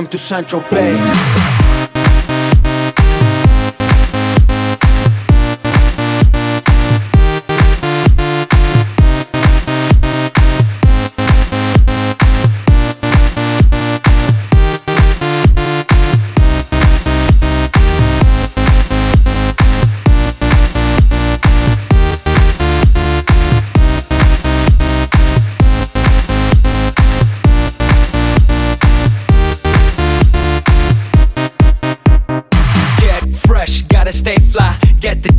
Welcome 0.00 0.12
to 0.12 0.16
Central 0.18 0.62
Bay. 0.70 1.69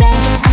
in 0.00 0.49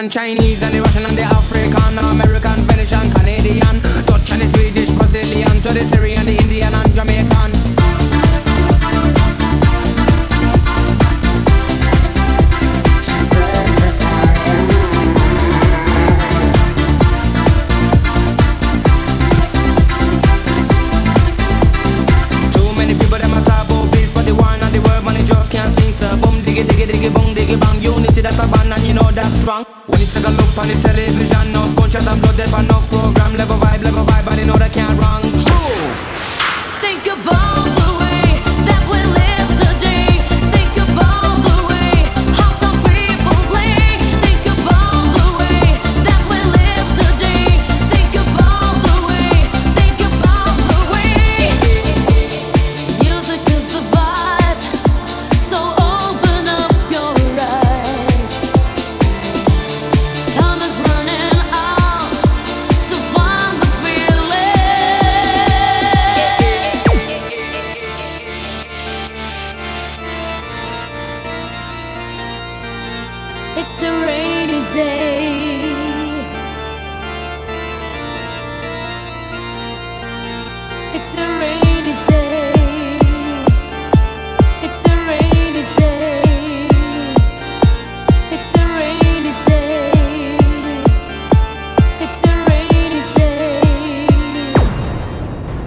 Colombian, 0.00 0.08
Chinese, 0.08 0.59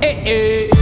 Eh, 0.04 0.18
eh. 0.26 0.73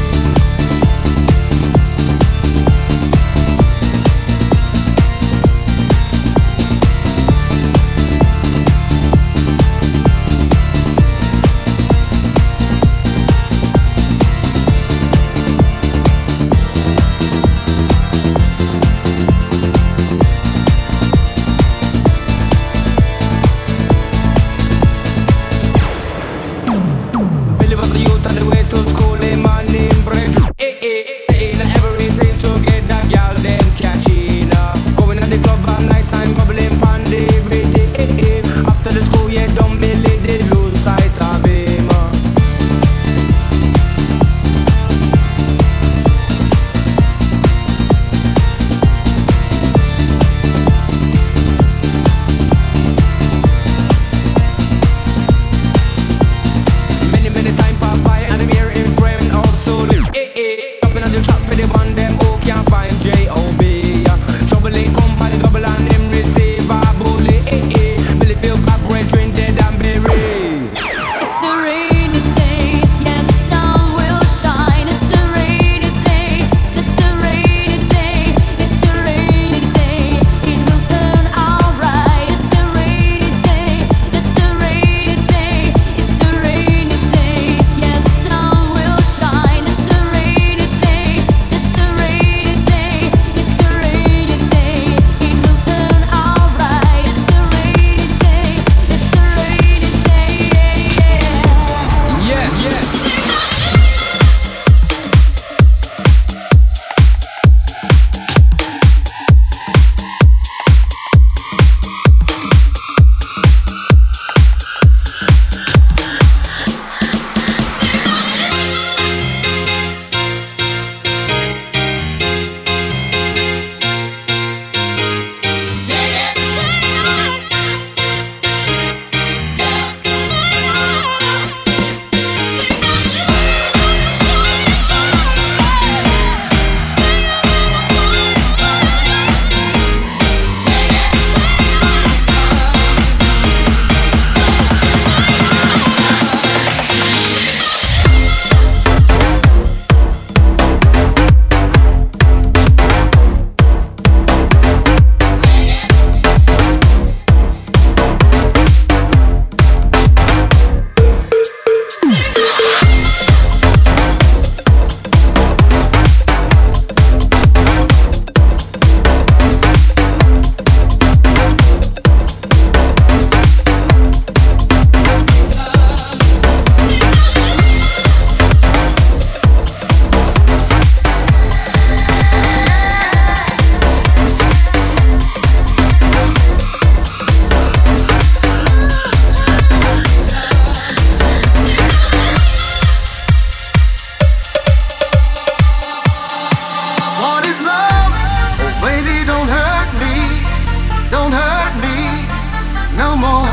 no 203.01 203.15
more. 203.15 203.50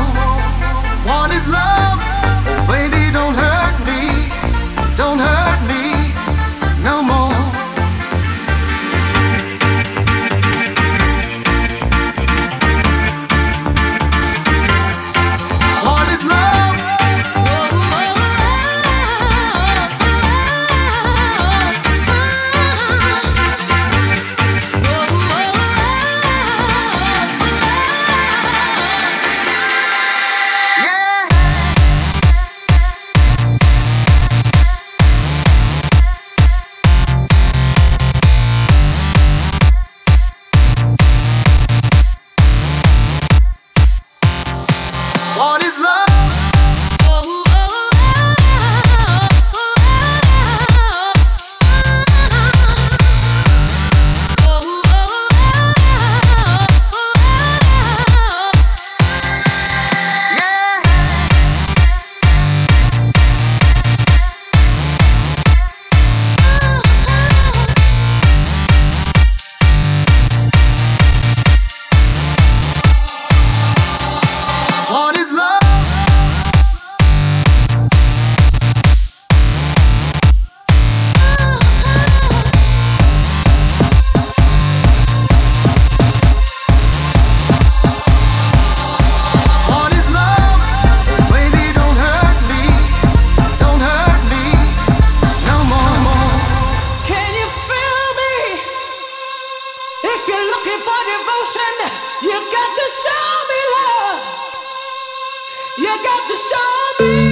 You 105.79 105.85
got 105.85 106.27
to 106.27 106.35
show 106.35 107.05
me. 107.05 107.28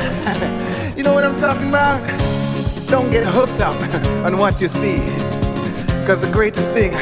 you 0.96 1.02
know 1.02 1.14
what 1.14 1.24
I'm 1.24 1.38
talking 1.38 1.68
about? 1.68 2.00
Don't 2.88 3.10
get 3.10 3.24
hooked 3.24 3.60
up 3.60 3.76
on 4.26 4.38
what 4.38 4.60
you 4.60 4.68
see. 4.68 4.98
Cause 6.06 6.22
the 6.22 6.30
greatest 6.32 6.72
thing 6.72 6.92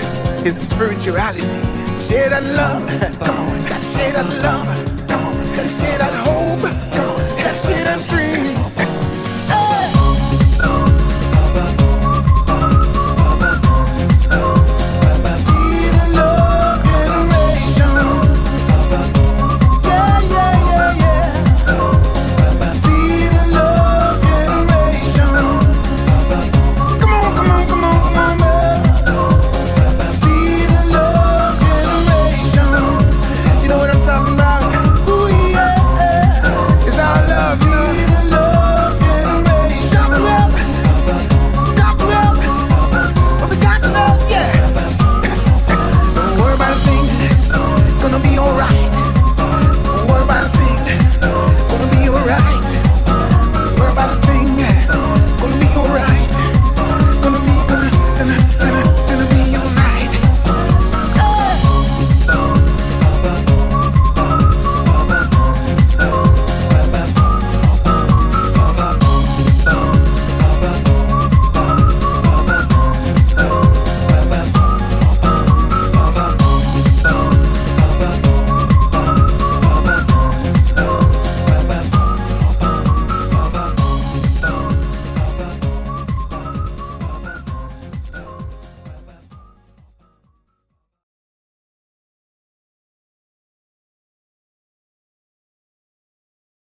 is 0.46 0.56
spirituality. 0.70 1.48
Share 1.98 2.28
that 2.30 2.44
love. 2.54 2.86
Come 3.18 3.36
on, 3.36 3.60
share 3.94 4.12
that 4.12 4.28
love. 4.42 5.08
Come 5.08 5.24
on, 5.24 5.44
share 5.54 5.98
that 5.98 6.12
hope. 6.24 6.27